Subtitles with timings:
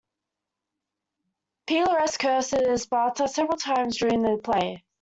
[1.67, 4.83] Peleus curses Sparta several times during the play.